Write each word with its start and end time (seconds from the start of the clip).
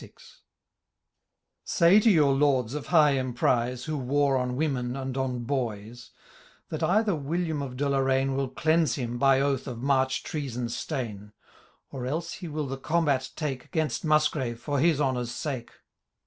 •* 0.01 0.35
Say 1.63 1.99
to 1.99 2.09
youp 2.09 2.39
Lords 2.39 2.73
of 2.73 2.87
high 2.87 3.19
emprize,' 3.19 3.83
Who 3.85 3.97
war 3.99 4.35
on 4.35 4.55
women 4.55 4.95
and 4.95 5.15
on 5.15 5.43
boys, 5.43 6.09
That 6.69 6.81
either 6.81 7.15
William 7.15 7.61
of 7.61 7.77
Deloraine 7.77 8.35
Will 8.35 8.49
cleanse 8.49 8.95
him, 8.95 9.19
by 9.19 9.39
oath, 9.41 9.67
of 9.67 9.83
march 9.83 10.23
treason 10.23 10.69
staiiu' 10.69 11.33
Or 11.91 12.07
else 12.07 12.33
he 12.33 12.47
will 12.47 12.65
the 12.65 12.77
combat 12.77 13.29
take 13.35 13.69
^Gainst 13.71 14.03
Musgrave, 14.03 14.59
for 14.59 14.79
his 14.79 14.97
honour^ 14.97 15.27
sake. 15.27 15.69